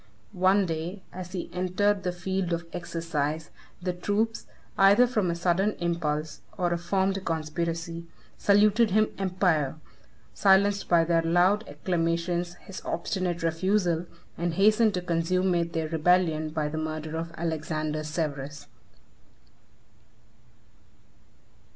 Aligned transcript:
One 0.33 0.65
day, 0.65 1.03
as 1.13 1.33
he 1.33 1.47
entered 1.53 2.01
the 2.01 2.11
field 2.11 2.53
of 2.53 2.65
exercise, 2.73 3.51
the 3.83 3.93
troops, 3.93 4.47
either 4.75 5.05
from 5.05 5.29
a 5.29 5.35
sudden 5.35 5.73
impulse, 5.73 6.41
or 6.57 6.73
a 6.73 6.77
formed 6.79 7.23
conspiracy, 7.23 8.07
saluted 8.35 8.89
him 8.89 9.11
emperor, 9.19 9.75
silenced 10.33 10.89
by 10.89 11.03
their 11.03 11.21
loud 11.21 11.65
acclamations 11.67 12.55
his 12.61 12.81
obstinate 12.83 13.43
refusal, 13.43 14.07
and 14.39 14.55
hastened 14.55 14.95
to 14.95 15.03
consummate 15.03 15.73
their 15.73 15.87
rebellion 15.87 16.49
by 16.49 16.67
the 16.67 16.79
murder 16.79 17.15
of 17.15 17.31
Alexander 17.37 18.03
Severus. 18.03 18.65